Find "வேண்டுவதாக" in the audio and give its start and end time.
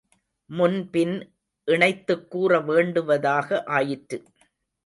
2.59-3.63